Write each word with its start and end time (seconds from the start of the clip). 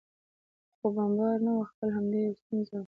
خو 0.77 0.87
بمبار 0.95 1.35
نه 1.45 1.51
و، 1.55 1.69
خپله 1.69 1.91
همدې 1.97 2.19
یو 2.25 2.37
ستونزه 2.41 2.73
وه. 2.75 2.79